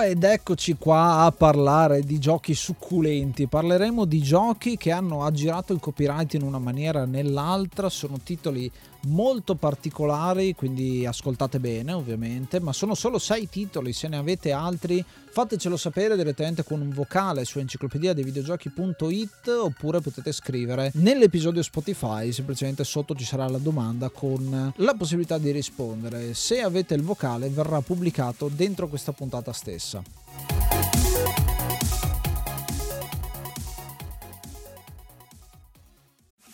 [0.00, 3.46] ed eccoci qua a parlare di giochi succulenti.
[3.46, 7.88] Parleremo di giochi che hanno aggirato il copyright in una maniera o nell'altra.
[7.88, 8.70] Sono titoli
[9.06, 15.04] molto particolari, quindi ascoltate bene ovviamente, ma sono solo 6 titoli, se ne avete altri
[15.34, 22.32] fatecelo sapere direttamente con un vocale su enciclopedia dei videogiochi.it oppure potete scrivere nell'episodio Spotify,
[22.32, 26.34] semplicemente sotto ci sarà la domanda con la possibilità di rispondere.
[26.34, 30.53] Se avete il vocale verrà pubblicato dentro questa puntata stessa.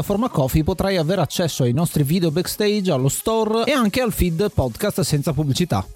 [0.00, 4.50] piattaforma Coffee potrai avere accesso ai nostri video backstage, allo store e anche al feed
[4.50, 5.86] podcast senza pubblicità.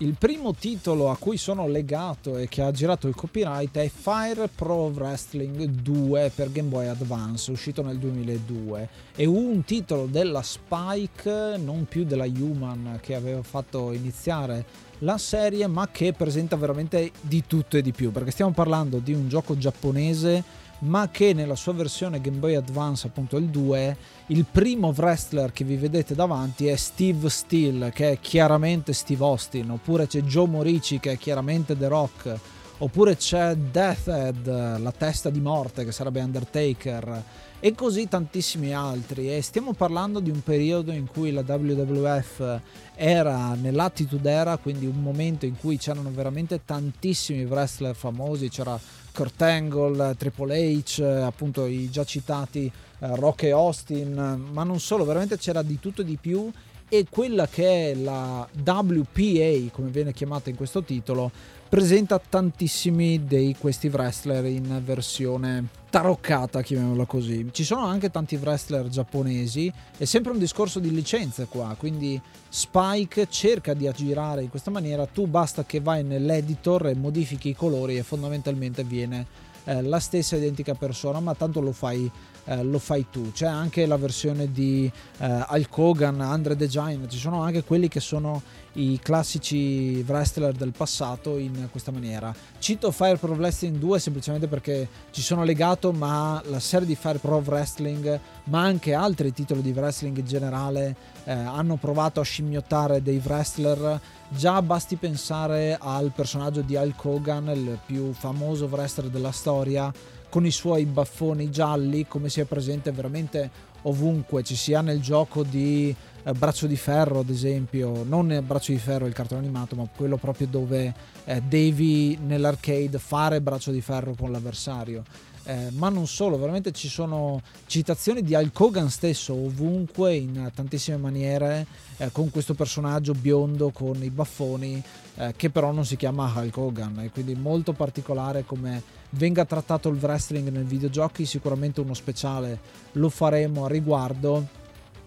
[0.00, 4.48] Il primo titolo a cui sono legato e che ha girato il copyright è Fire
[4.54, 8.88] Pro Wrestling 2 per Game Boy Advance, uscito nel 2002.
[9.16, 14.64] È un titolo della Spike, non più della Human che aveva fatto iniziare
[15.00, 19.12] la serie, ma che presenta veramente di tutto e di più, perché stiamo parlando di
[19.12, 24.44] un gioco giapponese ma che nella sua versione Game Boy Advance, appunto il 2, il
[24.50, 30.06] primo wrestler che vi vedete davanti è Steve Steele, che è chiaramente Steve Austin, oppure
[30.06, 32.38] c'è Joe Morici, che è chiaramente The Rock,
[32.78, 37.22] oppure c'è Deathhead, la testa di morte, che sarebbe Undertaker,
[37.60, 39.34] e così tantissimi altri.
[39.34, 42.60] E stiamo parlando di un periodo in cui la WWF
[42.94, 48.78] era nell'attitude era, quindi un momento in cui c'erano veramente tantissimi wrestler famosi, c'era
[49.12, 55.04] Kurt Angle, Triple H, appunto i già citati eh, Rock e Austin, ma non solo,
[55.04, 56.50] veramente c'era di tutto e di più
[56.90, 61.30] e quella che è la WPA, come viene chiamata in questo titolo,
[61.68, 67.48] presenta tantissimi di questi wrestler in versione taroccata, chiamiamola così.
[67.52, 73.28] Ci sono anche tanti wrestler giapponesi, è sempre un discorso di licenze qua, quindi Spike
[73.28, 77.98] cerca di aggirare in questa maniera, tu basta che vai nell'editor e modifichi i colori
[77.98, 79.26] e fondamentalmente viene
[79.64, 82.10] eh, la stessa identica persona, ma tanto lo fai
[82.48, 83.30] eh, lo fai tu.
[83.32, 87.88] C'è anche la versione di eh, Hulk Hogan, Andre the Giant, ci sono anche quelli
[87.88, 88.42] che sono
[88.72, 92.34] i classici wrestler del passato in questa maniera.
[92.58, 97.18] Cito Fire Pro Wrestling 2 semplicemente perché ci sono legato, ma la serie di Fire
[97.18, 103.02] Pro Wrestling, ma anche altri titoli di wrestling in generale, eh, hanno provato a scimmiottare
[103.02, 104.00] dei wrestler.
[104.30, 109.92] Già basti pensare al personaggio di Hulk Hogan, il più famoso wrestler della storia,
[110.28, 113.50] con i suoi baffoni gialli, come si è presente veramente
[113.82, 118.78] ovunque, ci sia nel gioco di eh, Braccio di Ferro, ad esempio, non Braccio di
[118.78, 120.94] Ferro il cartone animato, ma quello proprio dove
[121.24, 125.04] eh, devi nell'arcade fare Braccio di Ferro con l'avversario.
[125.44, 130.98] Eh, ma non solo, veramente ci sono citazioni di Hulk Hogan stesso ovunque in tantissime
[130.98, 131.66] maniere
[131.96, 134.82] eh, con questo personaggio biondo con i baffoni
[135.14, 139.88] eh, che però non si chiama Hulk Hogan e quindi molto particolare come venga trattato
[139.88, 142.60] il wrestling nel videogiochi, sicuramente uno speciale
[142.92, 144.46] lo faremo a riguardo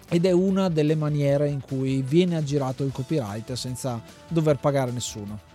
[0.10, 5.51] ed è una delle maniere in cui viene aggirato il copyright senza dover pagare nessuno.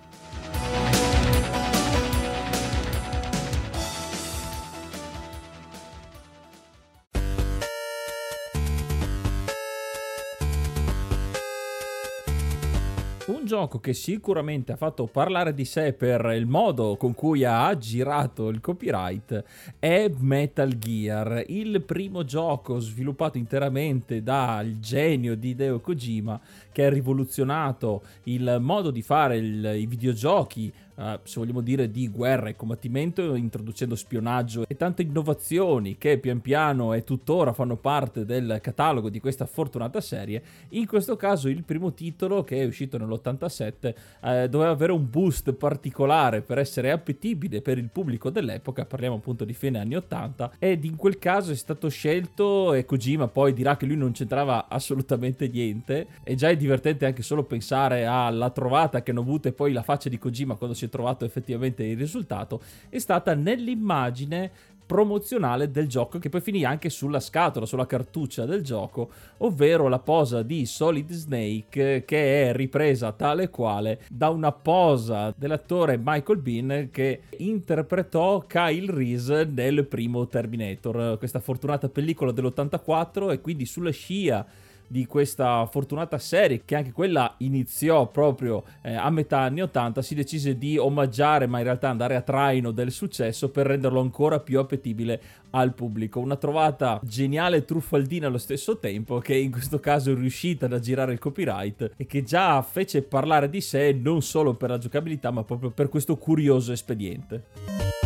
[13.67, 18.49] Gioco che sicuramente ha fatto parlare di sé per il modo con cui ha girato
[18.49, 19.43] il copyright
[19.81, 26.41] è Metal Gear, il primo gioco sviluppato interamente dal genio di Hideo Kojima
[26.71, 32.09] che ha rivoluzionato il modo di fare il, i videogiochi Uh, se vogliamo dire, di
[32.09, 38.25] guerra e combattimento, introducendo spionaggio e tante innovazioni che pian piano e tuttora fanno parte
[38.25, 40.43] del catalogo di questa fortunata serie.
[40.71, 45.53] In questo caso il primo titolo, che è uscito nell'87, uh, doveva avere un boost
[45.53, 50.85] particolare per essere appetibile per il pubblico dell'epoca, parliamo appunto di fine anni 80, ed
[50.85, 55.49] in quel caso è stato scelto e Kojima poi dirà che lui non c'entrava assolutamente
[55.49, 59.73] niente, e già è divertente anche solo pensare alla trovata che hanno avuto e poi
[59.73, 64.51] la faccia di Kojima quando si è trovato effettivamente il risultato, è stata nell'immagine
[64.87, 69.99] promozionale del gioco che poi finì anche sulla scatola, sulla cartuccia del gioco, ovvero la
[69.99, 76.89] posa di Solid Snake che è ripresa tale quale da una posa dell'attore Michael Bean
[76.93, 84.47] che interpretò Kyle Reese nel primo Terminator, questa fortunata pellicola dell'84 e quindi sulla scia
[84.87, 90.15] di questa fortunata serie che anche quella iniziò proprio eh, a metà anni 80 si
[90.15, 94.59] decise di omaggiare ma in realtà andare a traino del successo per renderlo ancora più
[94.59, 96.21] appetibile al pubblico.
[96.21, 100.73] Una trovata geniale e truffaldina allo stesso tempo che in questo caso è riuscita ad
[100.73, 105.31] aggirare il copyright e che già fece parlare di sé non solo per la giocabilità
[105.31, 108.06] ma proprio per questo curioso espediente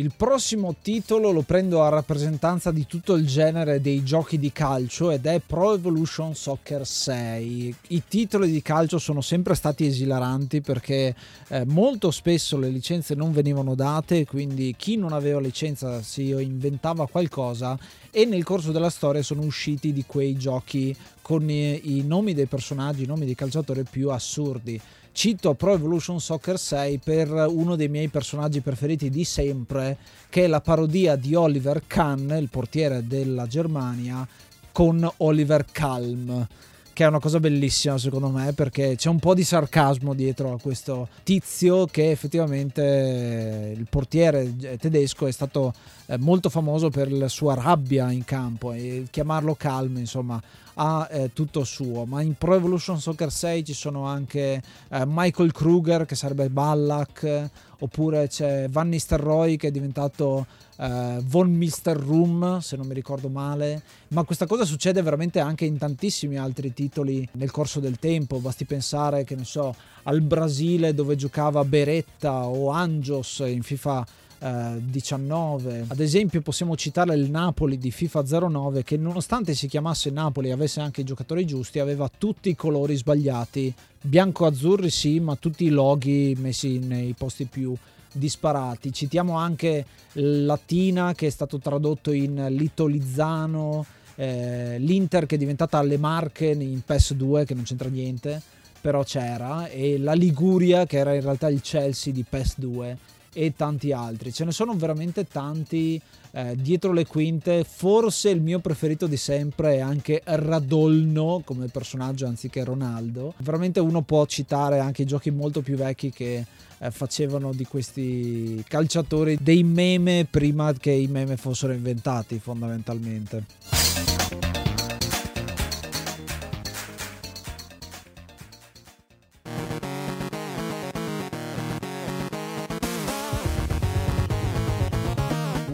[0.00, 5.10] Il prossimo titolo lo prendo a rappresentanza di tutto il genere dei giochi di calcio
[5.10, 7.74] ed è Pro Evolution Soccer 6.
[7.88, 11.14] I titoli di calcio sono sempre stati esilaranti perché
[11.48, 17.06] eh, molto spesso le licenze non venivano date, quindi chi non aveva licenza si inventava
[17.06, 17.78] qualcosa
[18.10, 22.46] e nel corso della storia sono usciti di quei giochi con i, i nomi dei
[22.46, 24.80] personaggi, i nomi dei calciatori più assurdi.
[25.12, 29.96] Cito Pro Evolution Soccer 6 per uno dei miei personaggi preferiti di sempre,
[30.28, 34.26] che è la parodia di Oliver Kahn, il portiere della Germania,
[34.72, 36.46] con Oliver Kalm
[36.92, 40.60] che è una cosa bellissima secondo me perché c'è un po' di sarcasmo dietro a
[40.60, 45.72] questo tizio che effettivamente il portiere tedesco è stato
[46.06, 50.38] eh, molto famoso per la sua rabbia in campo e chiamarlo calmo insomma
[50.82, 55.52] ha eh, tutto suo ma in Pro Evolution Soccer 6 ci sono anche eh, Michael
[55.52, 57.50] Kruger che sarebbe Ballack
[57.80, 60.46] oppure c'è Van Nistelrooy che è diventato
[60.76, 65.64] uh, Von Mister Room, se non mi ricordo male, ma questa cosa succede veramente anche
[65.64, 69.74] in tantissimi altri titoli nel corso del tempo, basti pensare che ne so,
[70.04, 74.06] al Brasile dove giocava Beretta o Anjos in FIFA
[74.40, 75.78] 19.
[75.78, 80.48] Eh, Ad esempio possiamo citare il Napoli di FIFA 09 che nonostante si chiamasse Napoli
[80.48, 85.64] e avesse anche i giocatori giusti aveva tutti i colori sbagliati, bianco-azzurri sì, ma tutti
[85.64, 87.76] i loghi messi nei posti più
[88.12, 88.92] disparati.
[88.92, 89.84] Citiamo anche
[90.14, 93.84] Latina che è stato tradotto in Litolizzano,
[94.14, 98.40] eh, l'Inter che è diventata alle Marche in PES 2 che non c'entra niente,
[98.80, 102.98] però c'era, e la Liguria che era in realtà il Chelsea di PES 2
[103.32, 104.32] e tanti altri.
[104.32, 106.00] Ce ne sono veramente tanti
[106.32, 107.64] eh, dietro le quinte.
[107.64, 113.34] Forse il mio preferito di sempre è anche Radolno come personaggio anziché Ronaldo.
[113.38, 116.44] Veramente uno può citare anche i giochi molto più vecchi che
[116.78, 124.69] eh, facevano di questi calciatori dei meme prima che i meme fossero inventati fondamentalmente.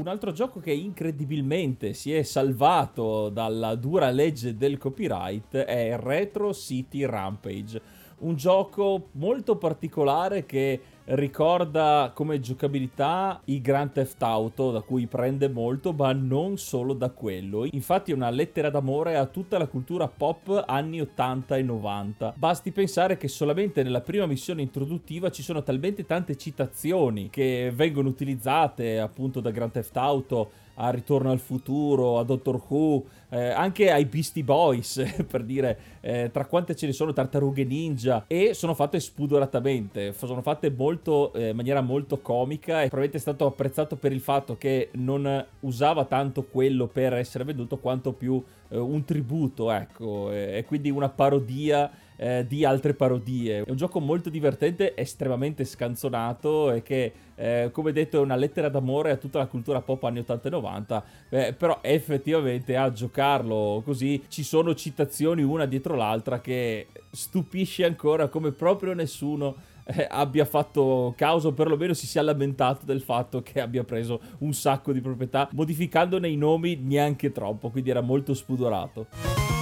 [0.06, 6.54] Un altro gioco che incredibilmente si è salvato dalla dura legge del copyright è Retro
[6.54, 7.82] City Rampage,
[8.18, 15.48] un gioco molto particolare che ricorda come giocabilità i Grand Theft Auto da cui prende
[15.48, 17.66] molto ma non solo da quello.
[17.70, 22.72] Infatti è una lettera d'amore a tutta la cultura pop anni 80 e 90 basti
[22.72, 28.98] pensare che solamente nella prima missione introduttiva ci sono talmente tante citazioni che vengono utilizzate
[28.98, 34.04] appunto da Grand Theft Auto a Ritorno al futuro, a Doctor Who, eh, anche ai
[34.04, 39.00] Beastie Boys, per dire eh, tra quante ce ne sono, Tartarughe Ninja, e sono fatte
[39.00, 44.12] spudoratamente, sono fatte molto, eh, in maniera molto comica e probabilmente è stato apprezzato per
[44.12, 49.70] il fatto che non usava tanto quello per essere venduto quanto più eh, un tributo,
[49.70, 53.62] ecco, e quindi una parodia eh, di altre parodie.
[53.62, 58.68] È un gioco molto divertente, estremamente scanzonato e che, eh, come detto, è una lettera
[58.68, 61.04] d'amore a tutta la cultura pop anni 80 e 90.
[61.28, 68.28] Eh, però effettivamente a giocarlo così ci sono citazioni una dietro l'altra che stupisce ancora
[68.28, 69.56] come proprio nessuno
[69.86, 74.52] eh, abbia fatto causa o perlomeno si sia lamentato del fatto che abbia preso un
[74.52, 79.55] sacco di proprietà modificandone i nomi neanche troppo, quindi era molto spudorato.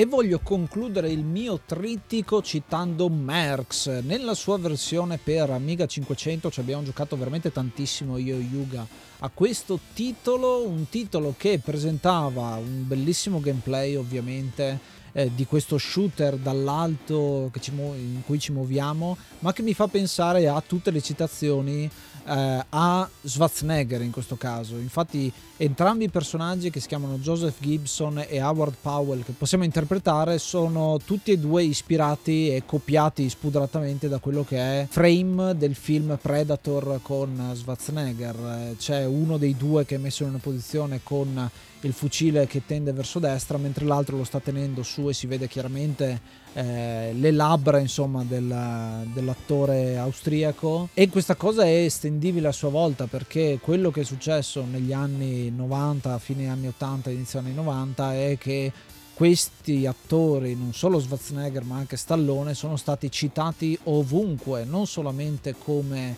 [0.00, 4.00] E voglio concludere il mio trittico citando Merx.
[4.02, 8.86] Nella sua versione per Amiga 500 ci abbiamo giocato veramente tantissimo io e Yuga
[9.18, 14.78] a questo titolo, un titolo che presentava un bellissimo gameplay ovviamente
[15.18, 20.46] eh, di questo shooter dall'alto ci, in cui ci muoviamo, ma che mi fa pensare
[20.46, 21.90] a tutte le citazioni
[22.28, 24.76] eh, a Schwarzenegger in questo caso.
[24.76, 30.38] Infatti entrambi i personaggi che si chiamano Joseph Gibson e Howard Powell che possiamo interpretare
[30.38, 36.16] sono tutti e due ispirati e copiati spudoratamente da quello che è frame del film
[36.20, 38.76] Predator con Schwarzenegger.
[38.78, 41.50] C'è uno dei due che è messo in una posizione con
[41.82, 45.48] il fucile che tende verso destra mentre l'altro lo sta tenendo su e si vede
[45.48, 46.20] chiaramente
[46.52, 50.88] eh, le labbra insomma del, dell'attore austriaco.
[50.94, 55.50] E questa cosa è estendibile a sua volta perché quello che è successo negli anni
[55.50, 58.72] 90 fine anni 80 inizio anni 90 è che
[59.18, 66.16] questi attori, non solo Schwarzenegger ma anche Stallone, sono stati citati ovunque, non solamente come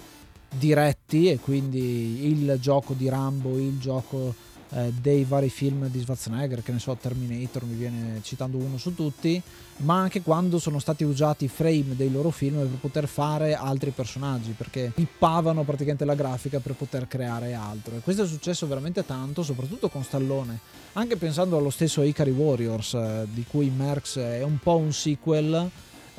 [0.51, 4.35] diretti e quindi il gioco di Rambo, il gioco
[4.73, 8.95] eh, dei vari film di Schwarzenegger, che ne so, Terminator mi viene citando uno su
[8.95, 9.41] tutti,
[9.79, 14.53] ma anche quando sono stati usati frame dei loro film per poter fare altri personaggi,
[14.57, 17.97] perché pippavano praticamente la grafica per poter creare altro.
[17.97, 20.59] E questo è successo veramente tanto, soprattutto con Stallone,
[20.93, 25.71] anche pensando allo stesso Ikari Warriors, eh, di cui Merx è un po' un sequel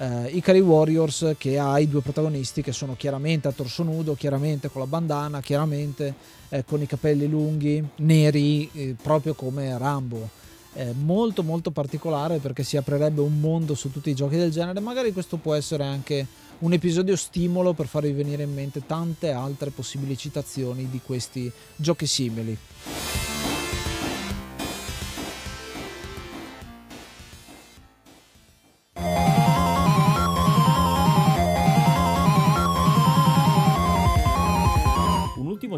[0.01, 4.70] eh, Ikari Warriors che ha i due protagonisti che sono chiaramente a torso nudo, chiaramente
[4.70, 6.15] con la bandana, chiaramente
[6.50, 10.39] eh, con i capelli lunghi, neri, eh, proprio come Rambo.
[10.74, 14.79] È molto molto particolare perché si aprirebbe un mondo su tutti i giochi del genere,
[14.79, 16.25] magari questo può essere anche
[16.60, 22.08] un episodio stimolo per farvi venire in mente tante altre possibili citazioni di questi giochi
[22.08, 22.58] simili.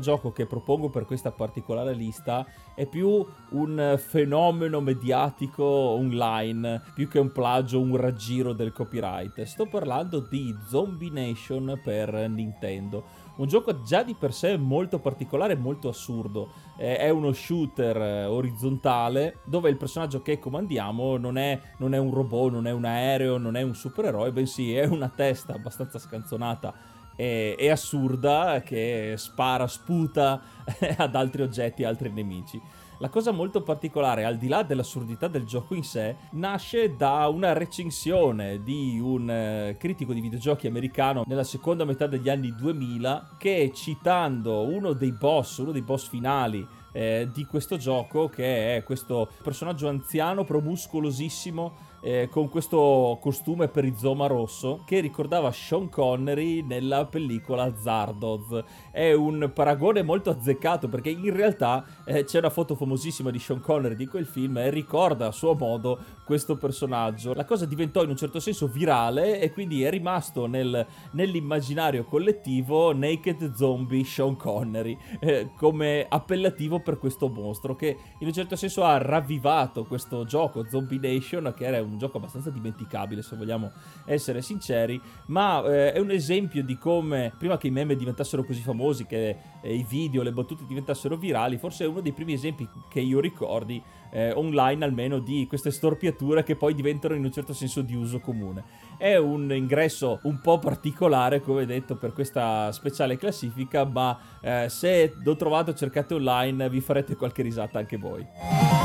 [0.04, 2.46] Gioco che propongo per questa particolare lista
[2.76, 9.42] è più un fenomeno mediatico online, più che un plagio, un raggiro del copyright.
[9.44, 13.22] Sto parlando di Zombie Nation per Nintendo.
[13.36, 16.52] Un gioco già di per sé molto particolare e molto assurdo.
[16.78, 22.14] È uno shooter eh, orizzontale dove il personaggio che comandiamo non è, non è un
[22.14, 26.93] robot, non è un aereo, non è un supereroe, bensì è una testa abbastanza scanzonata
[27.16, 30.42] e, e assurda che spara, sputa
[30.98, 32.62] ad altri oggetti, altri nemici.
[33.00, 37.52] La cosa molto particolare, al di là dell'assurdità del gioco in sé, nasce da una
[37.52, 43.72] recensione di un eh, critico di videogiochi americano nella seconda metà degli anni 2000 che
[43.74, 49.28] citando uno dei boss, uno dei boss finali eh, di questo gioco, che è questo
[49.42, 57.06] personaggio anziano, promuscolosissimo, eh, con questo costume per rizoma rosso che ricordava Sean Connery nella
[57.06, 58.64] pellicola Zardoz.
[58.92, 63.62] È un paragone molto azzeccato perché in realtà eh, c'è una foto famosissima di Sean
[63.62, 67.34] Connery di quel film e ricorda a suo modo questo personaggio.
[67.34, 72.94] La cosa diventò in un certo senso virale e quindi è rimasto nel, nell'immaginario collettivo
[72.94, 78.84] Naked Zombie Sean Connery eh, come appellativo per questo mostro che in un certo senso
[78.84, 83.72] ha ravvivato questo gioco Zombie Nation che era un un gioco abbastanza dimenticabile se vogliamo
[84.06, 88.62] essere sinceri, ma eh, è un esempio di come prima che i meme diventassero così
[88.62, 92.68] famosi, che eh, i video, le battute diventassero virali, forse è uno dei primi esempi
[92.90, 93.82] che io ricordi
[94.12, 98.20] eh, online almeno di queste storpiature che poi diventano in un certo senso di uso
[98.20, 98.64] comune.
[98.98, 105.16] È un ingresso un po' particolare, come detto, per questa speciale classifica, ma eh, se
[105.24, 108.83] lo trovate cercate online vi farete qualche risata anche voi.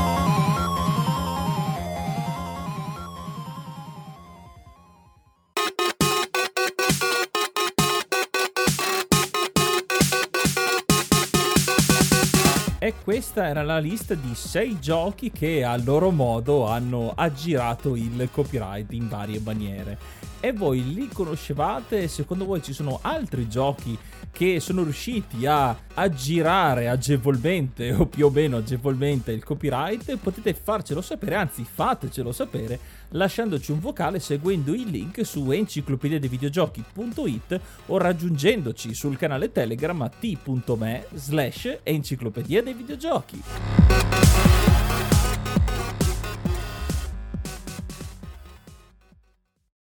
[12.89, 18.29] E questa era la lista di 6 giochi che a loro modo hanno aggirato il
[18.31, 19.95] copyright in varie maniere.
[20.41, 22.07] E voi li conoscevate?
[22.07, 23.97] Secondo voi ci sono altri giochi
[24.31, 30.15] che sono riusciti a aggirare agevolmente o più o meno agevolmente il copyright?
[30.17, 32.79] Potete farcelo sapere, anzi fatecelo sapere
[33.09, 41.05] lasciandoci un vocale seguendo il link su enciclopediadevideogiochi.it o raggiungendoci sul canale Telegram a t.me
[41.15, 43.41] slash enciclopedia dei videogiochi.